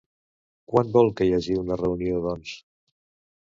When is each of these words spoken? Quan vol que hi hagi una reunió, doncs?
Quan 0.71 0.89
vol 0.95 1.11
que 1.19 1.27
hi 1.27 1.35
hagi 1.39 1.59
una 1.65 1.77
reunió, 1.83 2.23
doncs? 2.25 2.57